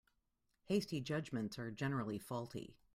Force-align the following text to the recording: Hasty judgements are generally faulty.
Hasty 0.63 0.99
judgements 0.99 1.59
are 1.59 1.69
generally 1.69 2.17
faulty. 2.17 2.75